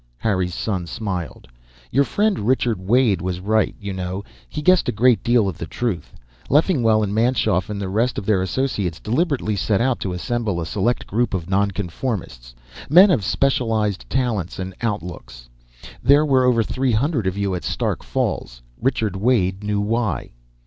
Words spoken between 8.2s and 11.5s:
their associates deliberately set out to assemble a select group of